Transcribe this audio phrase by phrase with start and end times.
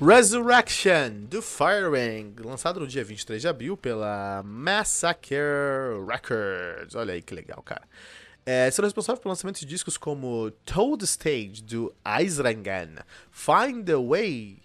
[0.00, 5.36] Resurrection do Firewing, lançado no dia 23 de abril pela Massacre
[6.08, 6.94] Records.
[6.94, 7.82] Olha aí que legal, cara.
[8.46, 14.62] É, será responsável pelo lançamento de discos como Toad Stage do Eisrangan, Find the Way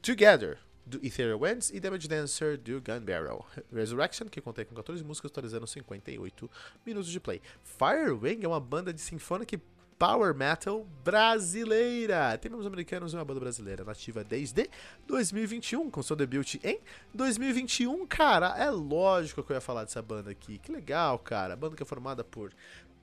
[0.00, 0.56] Together
[0.86, 3.44] do Ethereal Winds e Damage Dancer do Gun Barrel.
[3.70, 6.50] Resurrection, que contém com 14 músicas, totalizando 58
[6.86, 7.42] minutos de play.
[7.62, 9.60] Firewing é uma banda de Symphonic
[10.00, 12.38] Power Metal brasileira.
[12.38, 14.70] Temos americanos e uma banda brasileira nativa desde
[15.06, 16.80] 2021, com seu debut em
[17.12, 18.06] 2021.
[18.06, 20.56] Cara, é lógico que eu ia falar dessa banda aqui.
[20.56, 21.52] Que legal, cara.
[21.52, 22.50] A banda que é formada por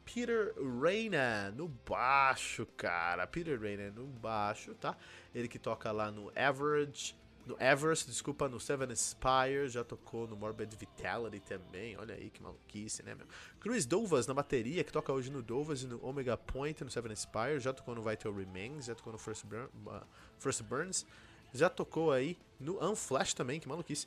[0.03, 3.27] Peter Reina no baixo, cara.
[3.27, 4.97] Peter Reina no baixo, tá?
[5.35, 7.15] Ele que toca lá no Average
[7.47, 12.43] no Everest, desculpa, no Seven Spire, já tocou no Morbid Vitality também, olha aí que
[12.43, 13.25] maluquice, né, meu?
[13.59, 17.15] Chris Dovas na bateria, que toca hoje no Dovas e no Omega Point, no Seven
[17.15, 20.01] Spire, já tocou no Vital Remains, já tocou no First, Burn, uh,
[20.37, 21.05] First Burns,
[21.53, 24.05] já tocou aí no Unflash também, que maluquice.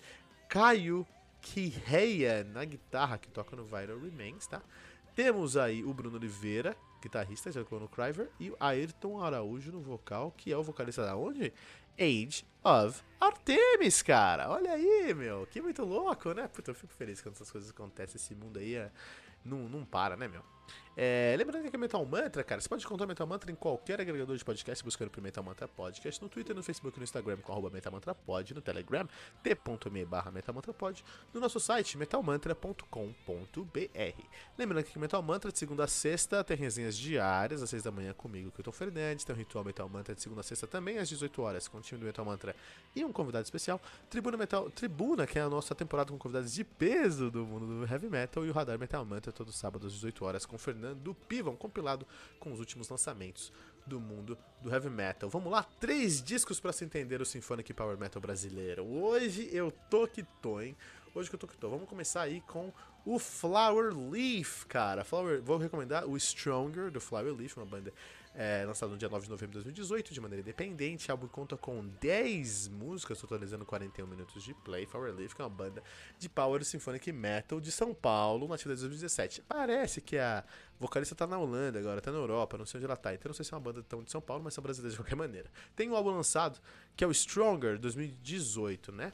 [0.48, 1.06] Caio
[1.40, 4.60] Kiheya na guitarra, que toca no Vital Remains, tá?
[5.14, 9.80] Temos aí o Bruno Oliveira, guitarrista, já tocou no Criver, e o Ayrton Araújo no
[9.80, 11.52] vocal, que é o vocalista da onde?
[11.98, 14.50] Age of Artemis, cara.
[14.50, 15.46] Olha aí, meu.
[15.46, 16.48] Que muito louco, né?
[16.48, 18.16] Puta, eu fico feliz quando essas coisas acontecem.
[18.16, 18.90] Esse mundo aí é...
[19.44, 20.42] não, não para, né, meu?
[20.96, 24.00] É, lembrando que aqui é Metal Mantra, cara, você pode encontrar Metal Mantra em qualquer
[24.00, 27.52] agregador de podcast, buscando por Metal Mantra Podcast, no Twitter, no Facebook, no Instagram, com
[27.52, 29.08] arroba Metal Mantra Pod, no Telegram,
[29.42, 31.02] t.me barra Metal Mantra Pod,
[31.32, 32.84] no nosso site, metalmantra.com.br.
[34.58, 37.90] Lembrando que aqui Metal Mantra, de segunda a sexta, tem resenhas diárias, às seis da
[37.90, 41.08] manhã comigo, Kilton Fernandes, tem o Ritual Metal Mantra de segunda a sexta também, às
[41.08, 42.54] 18 horas, com o time do Metal Mantra
[42.94, 43.80] e um convidado especial,
[44.10, 47.90] Tribuna Metal, Tribuna, que é a nossa temporada com convidados de peso do mundo do
[47.90, 51.14] Heavy Metal, e o Radar Metal Mantra, todo sábado às 18 horas, com Fernando do
[51.14, 52.06] Piva, um compilado
[52.38, 53.52] com os últimos lançamentos
[53.86, 55.28] do mundo do heavy metal.
[55.28, 58.84] Vamos lá, três discos para se entender o Symphonic Power Metal brasileiro.
[58.84, 60.76] Hoje eu tô que tô, hein?
[61.14, 61.68] Hoje que eu tô que tô.
[61.68, 62.72] Vamos começar aí com
[63.04, 65.04] o Flower Leaf, cara.
[65.04, 67.92] Flower, vou recomendar o Stronger do Flower Leaf, uma banda
[68.34, 71.08] é, lançado no dia 9 de novembro de 2018, de maneira independente.
[71.08, 74.86] O álbum conta com 10 músicas, totalizando 41 minutos de play.
[74.86, 75.82] Flower Leaf, que é uma banda
[76.18, 79.42] de Power Symphonic Metal de São Paulo, nativa de 2017.
[79.42, 80.44] Parece que a
[80.78, 83.12] vocalista tá na Holanda agora, tá na Europa, não sei onde ela tá.
[83.12, 85.02] Então não sei se é uma banda tão de São Paulo, mas são brasileiras de
[85.02, 85.50] qualquer maneira.
[85.74, 86.60] Tem um álbum lançado,
[86.96, 89.12] que é o Stronger, 2018, né?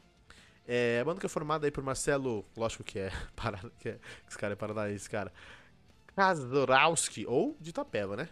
[0.69, 3.99] É, a banda que é formada aí por Marcelo, lógico que é, para, que é
[4.29, 5.33] esse cara é paranaense, cara.
[6.15, 8.29] Kazorowski, ou de Tapeva, né?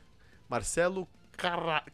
[0.48, 1.08] Marcelo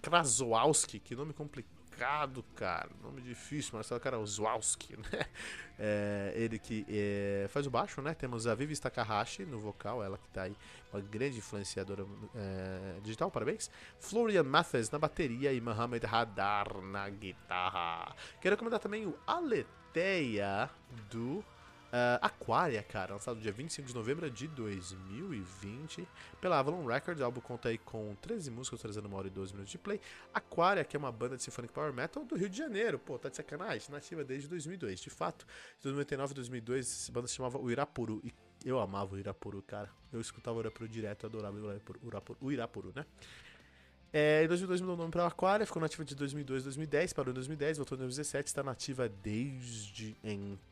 [0.02, 2.90] Krasowski, que nome complicado, cara.
[3.02, 5.24] Nome difícil, Marcelo Krasowski, né?
[5.78, 8.14] É, ele que é, faz o baixo, né?
[8.14, 10.56] Temos a Vivi Takahashi no vocal, ela que tá aí,
[10.92, 13.70] uma grande influenciadora é, digital, parabéns.
[13.98, 18.14] Florian Mathis na bateria e Mohamed Hadar na guitarra.
[18.40, 20.70] Quero recomendar também o Aletheia
[21.10, 21.44] do
[21.90, 26.06] Uh, Aquaria, cara, lançado dia 25 de novembro de 2020
[26.40, 27.20] pela Avalon Records.
[27.20, 30.00] O álbum conta aí com 13 músicas, trazendo uma hora e 12 minutos de play.
[30.32, 32.96] Aquaria, que é uma banda de Symphonic Power Metal do Rio de Janeiro.
[32.96, 35.00] Pô, tá de sacanagem, nativa desde 2002.
[35.00, 35.44] De fato,
[35.78, 38.22] de 2099 e 2002, essa banda se chamava o Irapuru.
[38.24, 38.32] E
[38.64, 39.90] eu amava o Irapuru, cara.
[40.12, 43.04] Eu escutava o Irapuru direto, adorava o Irapuru, o Irapuru né?
[44.12, 47.34] É, em 2002 mudou o nome para Aquaria, ficou nativa de 2002 2010, parou em
[47.34, 50.69] 2010, voltou em 2017, está nativa desde então.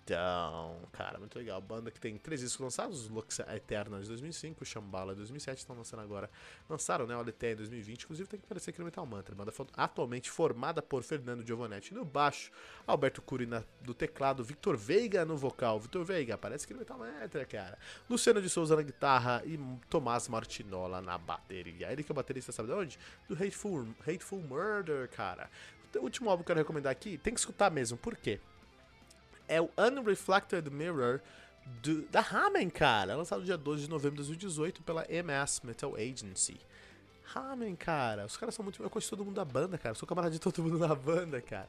[0.92, 1.60] Cara, muito legal.
[1.60, 6.00] Banda que tem três discos lançados: Lux Eterna de 2005, Shambhala de 2007, estão lançando
[6.00, 6.30] agora.
[6.68, 7.16] Lançaram, né?
[7.16, 9.34] O Aletheia em 2020, inclusive tem que aparecer aqui no Metal Mantra.
[9.34, 12.50] Banda atualmente formada por Fernando Giovanetti no baixo,
[12.86, 13.48] Alberto Curi
[13.80, 15.80] do teclado, Victor Veiga no vocal.
[15.80, 17.78] Victor Veiga aparece aqui no Metal Mantra, cara.
[18.08, 19.58] Luciano de Souza na guitarra e
[19.88, 21.90] Tomás Martinola na bateria.
[21.92, 22.98] Ele que é o baterista, sabe de onde?
[23.28, 25.50] do Hateful, Hateful Murder, cara.
[25.96, 28.40] O último álbum que eu quero recomendar aqui, tem que escutar mesmo, por quê?
[29.48, 31.20] É o Unreflected Mirror
[31.82, 33.16] do, da Ramen, cara.
[33.16, 36.60] Lançado dia 12 de novembro de 2018 pela MS Metal Agency.
[37.32, 38.24] Ramen, cara.
[38.24, 38.82] Os caras são muito.
[38.82, 39.90] Eu conheço todo mundo da banda, cara.
[39.90, 41.68] Eu sou camarada de todo mundo da banda, cara.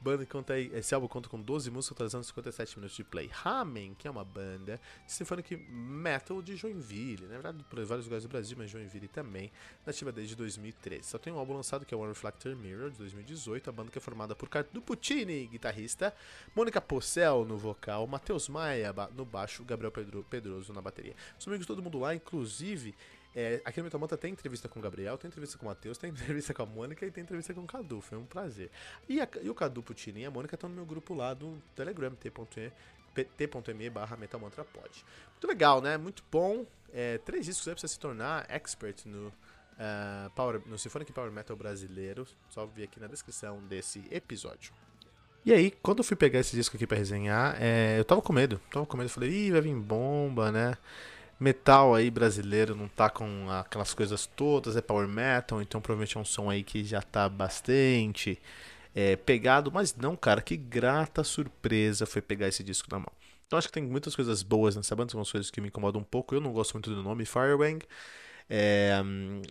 [0.00, 0.70] Banda que conta aí.
[0.74, 3.28] Esse álbum conta com 12 músicas, totalizando 57 minutos de play.
[3.32, 7.22] Ramen, que é uma banda de symphonic metal de Joinville.
[7.22, 9.50] Na verdade, por vários lugares do Brasil, mas Joinville também.
[9.84, 11.02] Nativa desde 2013.
[11.02, 13.70] Só tem um álbum lançado que é One Reflector Mirror, de 2018.
[13.70, 16.14] A banda que é formada por Cardo Puccini, guitarrista.
[16.54, 18.06] Mônica Possel no vocal.
[18.06, 19.64] Matheus Maia no baixo.
[19.64, 21.16] Gabriel Pedro, Pedroso na bateria.
[21.40, 22.94] Os amigos todo mundo lá, inclusive.
[23.40, 25.96] É, aqui no Metal Manta tem entrevista com o Gabriel, tem entrevista com o Matheus,
[25.96, 28.00] tem entrevista com a Mônica e tem entrevista com o Cadu.
[28.00, 28.68] Foi um prazer.
[29.08, 31.56] E, a, e o Cadu Putini e a Mônica estão no meu grupo lá do
[31.76, 35.04] Telegram, t.me barra metalmantrapod.
[35.30, 35.96] Muito legal, né?
[35.96, 36.66] Muito bom.
[36.92, 41.30] É, três discos aí pra você se tornar expert no, uh, power, no Symphonic Power
[41.30, 42.26] Metal brasileiro.
[42.50, 44.72] Só vi aqui na descrição desse episódio.
[45.46, 48.32] E aí, quando eu fui pegar esse disco aqui pra resenhar, é, eu tava com
[48.32, 48.60] medo.
[48.68, 49.08] Tava com medo.
[49.08, 50.76] Falei, ih, vai vir bomba, né?
[51.38, 56.20] Metal aí brasileiro não tá com aquelas coisas todas, é power metal, então provavelmente é
[56.20, 58.38] um som aí que já tá bastante
[58.94, 63.12] é, pegado, mas não, cara, que grata surpresa foi pegar esse disco na mão.
[63.46, 66.04] Então acho que tem muitas coisas boas nessa banda, são coisas que me incomodam um
[66.04, 67.84] pouco, eu não gosto muito do nome Firewang,
[68.50, 68.92] é,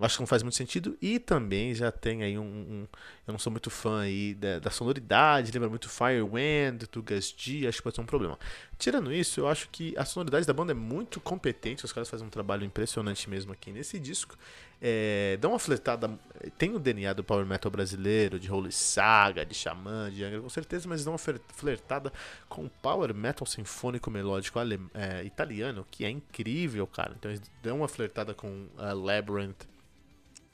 [0.02, 0.98] acho que não faz muito sentido.
[1.02, 2.44] E também já tem aí um.
[2.44, 2.88] um
[3.28, 7.36] eu não sou muito fã aí da, da sonoridade, lembra muito Firewind, do Gus
[7.68, 8.40] acho que pode ser um problema.
[8.80, 12.26] Tirando isso, eu acho que a sonoridade da banda é muito competente, os caras fazem
[12.26, 14.36] um trabalho impressionante mesmo aqui nesse disco.
[14.82, 16.20] É, dá uma flertada.
[16.58, 20.50] Tem o DNA do power metal brasileiro, de Holy Saga, de Xamã, de Angra, com
[20.50, 22.14] certeza, mas dá uma flertada
[22.48, 24.60] com o power metal sinfônico melódico
[24.94, 27.16] é, italiano, que é incrível, cara.
[27.18, 29.68] Então eles dão uma flertada com uh, Labyrinth,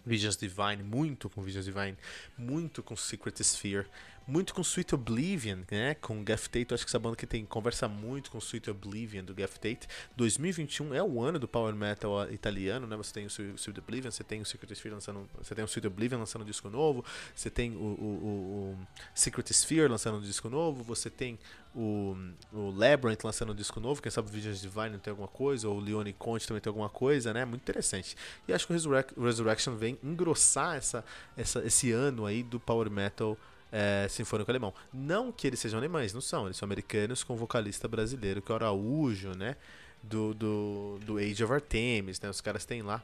[0.06, 1.98] Visions Divine, muito com Visions Divine,
[2.38, 3.88] muito com Secret Sphere
[4.26, 5.96] muito com Sweet Oblivion, né?
[5.96, 6.74] Com Gaff Tate.
[6.74, 9.88] Acho que essa banda que tem conversa muito com Sweet Oblivion do Gaff Tate.
[10.16, 12.96] 2021 é o ano do power metal italiano, né?
[12.96, 15.88] Você tem o Sweet Oblivion, você tem o Secret Sphere lançando, você tem o Sweet
[15.88, 17.04] Oblivion lançando um disco novo,
[17.36, 21.38] você tem o, o, o, o Secret Sphere lançando um disco novo, você tem
[21.76, 22.16] o,
[22.52, 25.78] o Labyrinth lançando um disco novo, quem sabe o Visions Divine tem alguma coisa, ou
[25.78, 27.46] o Leone Conte também tem alguma coisa, né?
[27.46, 28.16] Muito interessante.
[28.48, 28.74] E acho que
[29.18, 31.04] o Resurrection vem engrossar essa,
[31.36, 33.38] essa, esse ano aí do power metal
[33.74, 34.72] é, sinfônico alemão.
[34.94, 36.46] Não que eles sejam alemães, não são.
[36.46, 39.58] Eles são americanos com vocalista brasileiro, que é o Araújo, né?
[40.04, 42.30] Do, do, do Age of Artemis, né?
[42.30, 43.04] Os caras têm lá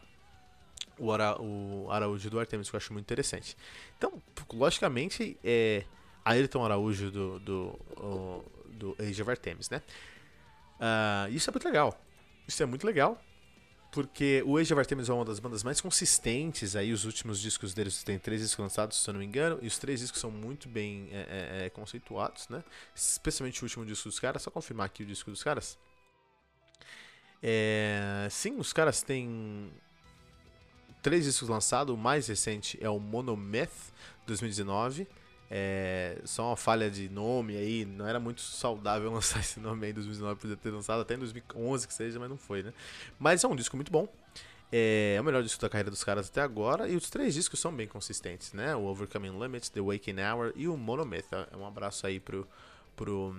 [0.97, 3.57] o, Ara, o Araújo do Artemis, que eu acho muito interessante.
[3.97, 4.21] Então,
[4.53, 5.85] logicamente, é
[6.23, 9.81] Ayrton Araújo do, do, o, do Age of Artemis, né?
[10.75, 11.99] Uh, isso é muito legal.
[12.47, 13.19] Isso é muito legal
[13.91, 17.73] porque o Age of Artemis é uma das bandas mais consistentes aí, os últimos discos
[17.73, 20.29] deles tem três discos lançados, se eu não me engano, e os três discos são
[20.29, 22.63] muito bem é, é, é, conceituados, né?
[22.95, 25.77] Especialmente o último disco dos caras, só confirmar aqui o disco dos caras.
[27.41, 29.71] É, sim, os caras têm
[31.01, 33.71] três discos lançados, o mais recente é o Monomyth
[34.27, 35.07] 2019,
[35.49, 39.91] é, só uma falha de nome aí, não era muito saudável lançar esse nome aí
[39.91, 42.73] em 2019, podia ter lançado até em 2011 que seja, mas não foi, né?
[43.17, 44.07] Mas é um disco muito bom.
[44.71, 47.59] É, é o melhor disco da carreira dos caras até agora, e os três discos
[47.59, 48.75] são bem consistentes, né?
[48.75, 51.25] O Overcoming Limits, The Waking Hour e o Monomyth.
[51.51, 52.47] É um abraço aí pro,
[52.95, 53.35] pro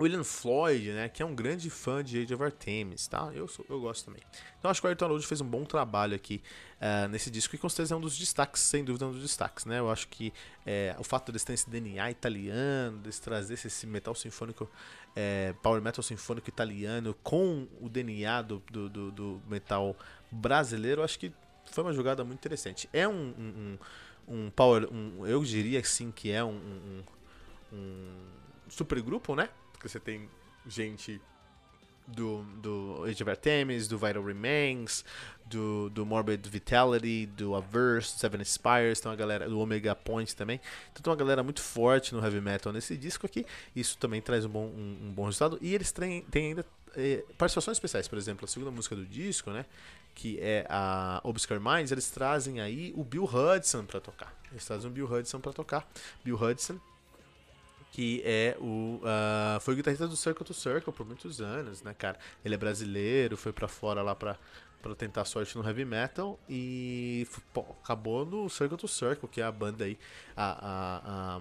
[0.00, 3.30] William Floyd, né, que é um grande fã de Age of Artemis, tá?
[3.34, 4.22] Eu, sou, eu gosto também.
[4.58, 6.42] Então acho que o Ayrton Load fez um bom trabalho aqui
[6.80, 9.20] uh, nesse disco e com certeza é um dos destaques, sem dúvida é um dos
[9.20, 9.78] destaques, né?
[9.78, 10.32] Eu acho que
[10.64, 14.70] é, o fato de terem esse DNA italiano, de trazer esse metal sinfônico,
[15.14, 19.94] é, power metal sinfônico italiano com o DNA do, do, do, do metal
[20.30, 21.30] brasileiro, acho que
[21.70, 22.88] foi uma jogada muito interessante.
[22.90, 23.78] É um, um,
[24.26, 27.02] um power, um, eu diria sim que é um, um,
[27.70, 28.06] um
[28.70, 29.50] supergrupo, né?
[29.80, 30.28] Porque você tem
[30.66, 31.18] gente
[32.06, 35.02] do, do Age of Artemis, do Vital Remains,
[35.46, 40.36] do, do Morbid Vitality, do Averse, do Seven Spires, tem uma galera do Omega Point
[40.36, 40.60] também.
[40.92, 43.46] Então tem uma galera muito forte no heavy metal nesse disco aqui.
[43.74, 45.58] Isso também traz um bom, um, um bom resultado.
[45.62, 49.50] E eles têm, têm ainda é, participações especiais, por exemplo, a segunda música do disco,
[49.50, 49.64] né?
[50.14, 54.38] Que é a Obscure Minds, eles trazem aí o Bill Hudson para tocar.
[54.50, 55.90] Eles trazem o Bill Hudson para tocar.
[56.22, 56.78] Bill Hudson
[57.90, 61.94] que é o uh, foi o guitarrista do Circle to Circle por muitos anos, né,
[61.94, 62.18] cara?
[62.44, 64.38] Ele é brasileiro, foi para fora lá para
[64.80, 69.44] para tentar sorte no heavy metal e pô, acabou no Circle to Circle, que é
[69.44, 69.98] a banda aí
[70.34, 71.40] a, a,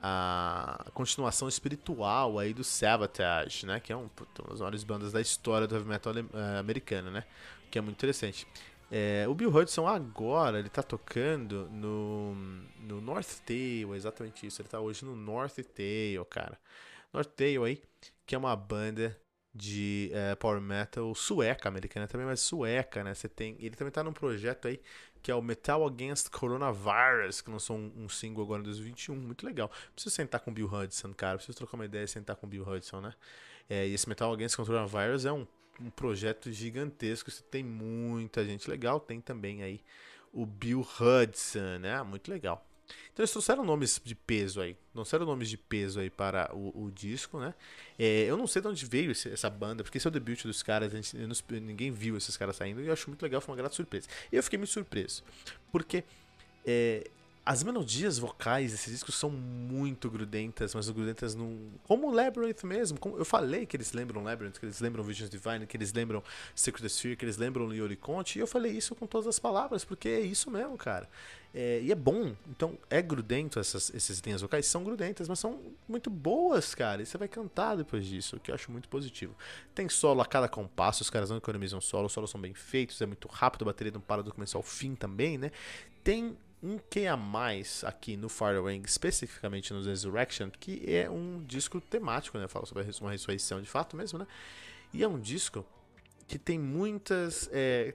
[0.00, 4.08] a, a continuação espiritual aí do Sabotage, né, que é um,
[4.38, 7.24] uma das maiores bandas da história do heavy metal uh, americano, né?
[7.70, 8.46] Que é muito interessante.
[8.90, 12.34] É, o Bill Hudson agora, ele tá tocando no,
[12.80, 14.62] no North Tail, exatamente isso.
[14.62, 16.58] Ele tá hoje no North Tail, cara.
[17.12, 17.82] North Tail aí,
[18.24, 19.18] que é uma banda
[19.52, 23.14] de uh, power metal sueca, americana também, mas sueca, né?
[23.14, 24.80] Você tem, ele também tá num projeto aí
[25.26, 29.44] que é o Metal Against Coronavirus, que lançou um, um single agora em 2021, muito
[29.44, 29.68] legal.
[29.92, 32.48] Preciso sentar com o Bill Hudson, cara, preciso trocar uma ideia e sentar com o
[32.48, 33.12] Bill Hudson, né?
[33.68, 35.44] É, e esse Metal Against Coronavirus é um,
[35.80, 39.80] um projeto gigantesco, tem muita gente legal, tem também aí
[40.32, 42.02] o Bill Hudson, né?
[42.02, 42.66] Muito legal.
[43.12, 44.76] Então eles trouxeram nomes de peso aí.
[44.92, 47.54] Trouxeram nomes de peso aí para o, o disco, né?
[47.98, 50.44] É, eu não sei de onde veio esse, essa banda, porque esse é o debut
[50.44, 53.52] dos caras, gente, não, ninguém viu esses caras saindo, e eu acho muito legal, foi
[53.52, 54.08] uma grata surpresa.
[54.30, 55.24] E eu fiquei muito surpreso,
[55.72, 56.04] porque
[56.64, 57.10] é,
[57.46, 61.70] as melodias vocais desses discos são muito grudentas, mas grudentas num.
[61.84, 62.98] Como o Labyrinth mesmo.
[62.98, 66.24] Como eu falei que eles lembram Labyrinth, que eles lembram Visions Divine, que eles lembram
[66.56, 68.36] Secret Sphere, que eles lembram Liori Conte.
[68.36, 71.08] E eu falei isso com todas as palavras, porque é isso mesmo, cara.
[71.54, 72.34] É, e é bom.
[72.48, 77.00] Então, é grudento essas, essas linhas vocais, são grudentas, mas são muito boas, cara.
[77.00, 79.36] E você vai cantar depois disso, o que eu acho muito positivo.
[79.72, 83.00] Tem solo a cada compasso, os caras não economizam solo, os solos são bem feitos,
[83.00, 85.52] é muito rápido, a bateria não para do começo ao fim também, né?
[86.02, 91.80] Tem um que a mais aqui no Firewing, especificamente no Resurrection, que é um disco
[91.80, 92.48] temático, né?
[92.48, 94.26] Fala sobre uma ressurreição de fato mesmo, né?
[94.92, 95.64] E é um disco
[96.26, 97.48] que tem muitas.
[97.52, 97.94] É...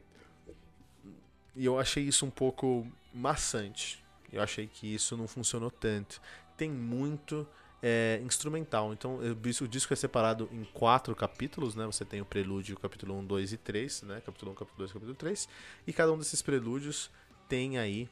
[1.55, 4.01] E eu achei isso um pouco maçante.
[4.31, 6.21] Eu achei que isso não funcionou tanto.
[6.55, 7.45] Tem muito
[7.83, 8.93] é, instrumental.
[8.93, 11.85] Então, o disco é separado em quatro capítulos, né?
[11.85, 14.21] Você tem o prelúdio, capítulo 1, 2 e 3, né?
[14.25, 15.49] Capítulo 1, capítulo 2, capítulo 3.
[15.85, 17.11] E cada um desses prelúdios
[17.49, 18.07] tem aí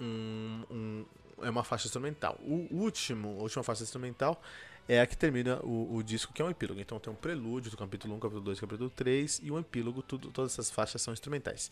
[0.00, 1.04] um, um,
[1.42, 2.38] é uma faixa instrumental.
[2.42, 4.40] O último, a última faixa instrumental
[4.88, 6.80] é a que termina o, o, disco, que é um epílogo.
[6.80, 10.30] Então tem um prelúdio do capítulo 1, capítulo 2, capítulo 3 e um epílogo, tudo,
[10.30, 11.70] todas essas faixas são instrumentais.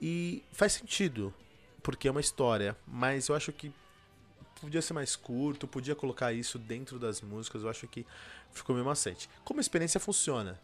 [0.00, 1.32] E faz sentido,
[1.82, 3.72] porque é uma história, mas eu acho que
[4.60, 8.04] podia ser mais curto, podia colocar isso dentro das músicas, eu acho que
[8.52, 9.30] ficou meio macete.
[9.44, 10.60] Como experiência funciona?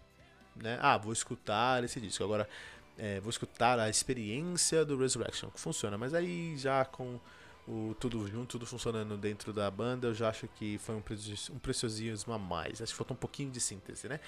[0.57, 0.79] Né?
[0.81, 2.23] Ah, vou escutar esse disco.
[2.23, 2.49] Agora,
[2.99, 7.19] é, vou escutar a experiência do Resurrection, que funciona, mas aí já com
[7.67, 11.03] o tudo junto, tudo funcionando dentro da banda, eu já acho que foi um,
[11.51, 12.83] um preciosismo a mais.
[12.83, 14.21] Acho que faltou um pouquinho de síntese, né?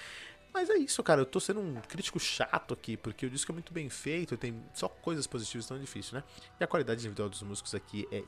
[0.53, 1.21] Mas é isso, cara.
[1.21, 4.59] Eu tô sendo um crítico chato aqui, porque o disco é muito bem feito, tem
[4.73, 6.23] só coisas positivas, tão difícil, né?
[6.59, 8.23] E a qualidade individual dos músicos aqui é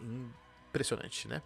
[0.70, 1.42] impressionante, né?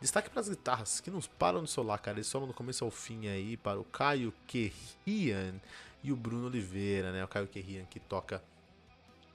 [0.00, 2.18] Destaque para as guitarras, que não param de solar, cara.
[2.18, 5.60] Eles solam do começo ao fim aí, para o Caio Querrian
[6.02, 7.24] e o Bruno Oliveira, né?
[7.24, 8.42] O Caio Querrian que toca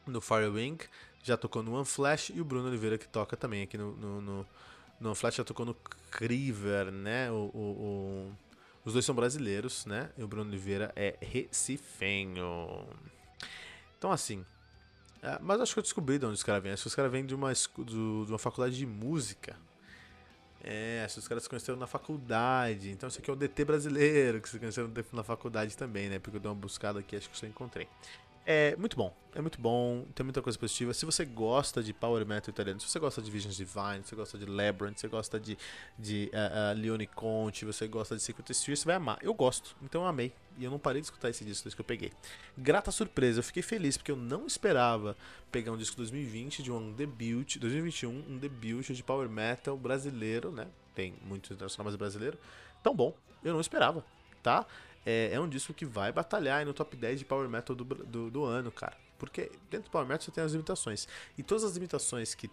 [0.05, 0.77] no Firewing,
[1.23, 4.21] já tocou no One Flash, e o Bruno Oliveira que toca também aqui no, no,
[4.21, 4.47] no,
[4.99, 5.75] no One Flash, já tocou no
[6.11, 7.31] Criver, né?
[7.31, 8.37] O, o, o,
[8.85, 10.11] os dois são brasileiros, né?
[10.17, 12.87] E o Bruno Oliveira é recifenho.
[13.97, 14.45] Então, assim.
[15.21, 16.71] É, mas acho que eu descobri de onde os caras vêm.
[16.71, 19.57] Acho que os caras vêm de uma, de uma faculdade de música.
[20.67, 22.89] É, os caras se conheceram na faculdade.
[22.89, 26.17] Então isso aqui é o DT brasileiro, que se conheceram na faculdade também, né?
[26.17, 27.87] Porque eu dei uma buscada aqui, acho que eu encontrei.
[28.47, 30.93] É muito bom, é muito bom, tem muita coisa positiva.
[30.93, 34.15] Se você gosta de Power Metal italiano, se você gosta de Visions Divine, se você
[34.15, 35.57] gosta de Labyrinth, se você gosta de,
[35.97, 39.17] de uh, uh, Leone Conte, você gosta de Secret Sphere, você vai amar.
[39.23, 40.31] Eu gosto, então eu amei.
[40.59, 42.13] E eu não parei de escutar esse disco desde que eu peguei.
[42.55, 45.17] Grata surpresa, eu fiquei feliz porque eu não esperava
[45.51, 50.67] pegar um disco 2020 de um debut, 2021, um debut de Power Metal brasileiro, né?
[50.93, 52.37] Tem muito internacional, mas é brasileiro.
[52.83, 53.11] Tão bom,
[53.43, 54.05] eu não esperava,
[54.43, 54.67] tá?
[55.05, 58.31] É, é um disco que vai batalhar no top 10 de Power Metal do, do,
[58.31, 58.97] do, ano, cara.
[59.17, 61.07] Porque dentro do Power Metal você tem as limitações.
[61.37, 62.49] E todas as limitações que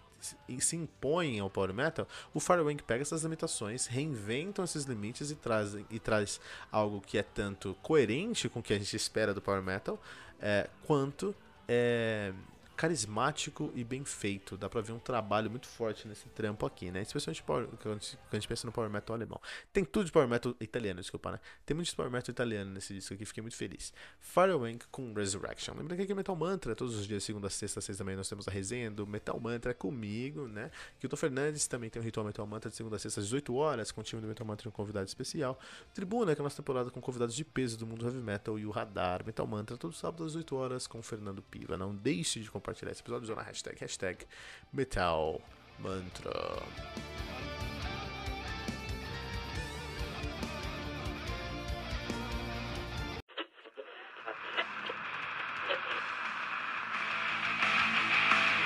[0.60, 5.86] se impõem ao Power Metal, o Firewing pega essas limitações, reinventam esses limites e, trazem,
[5.90, 6.40] e traz
[6.70, 10.00] algo que é tanto coerente com o que a gente espera do Power Metal,
[10.40, 11.34] é, quanto
[11.66, 12.32] é,
[12.76, 14.56] carismático e bem feito.
[14.56, 17.02] Dá pra ver um trabalho muito forte nesse trampo aqui, né?
[17.02, 19.40] Especialmente power, quando a gente pensa no Power Metal alemão.
[19.72, 21.40] Tem tudo de Power Metal italiano, desculpa, né?
[21.64, 23.92] Tem muito de Power Metal italiano nesse disco aqui, fiquei muito feliz.
[24.20, 25.74] Firewing com Resurrection.
[25.74, 28.28] Lembra que aqui é Metal Mantra, todos os dias, segunda, sexta, seis da manhã, nós
[28.28, 30.70] temos a resenha do Metal Mantra comigo, né?
[31.00, 33.92] Kilton Fernandes também tem o Ritual Metal Mantra de segunda a sexta às 18 horas,
[33.92, 35.58] com o time do Metal Mantra e um convidado especial.
[35.94, 38.66] Tribuna, que é a nossa temporada com convidados de peso do mundo heavy metal e
[38.66, 41.76] o Radar Metal Mantra, todos os sábados às 18 horas com o Fernando Piva.
[41.76, 44.26] Não deixe de compartilhar compartilhar esse episódio usando a hashtag, hashtag
[44.72, 45.40] Metal
[45.78, 46.62] Mantra.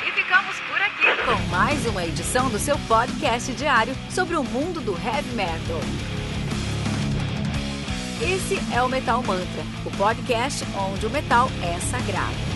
[0.06, 4.80] E ficamos por aqui com mais uma edição do seu podcast diário sobre o mundo
[4.80, 5.80] do heavy metal.
[8.22, 12.55] Esse é o Metal Mantra, o podcast onde o metal é sagrado.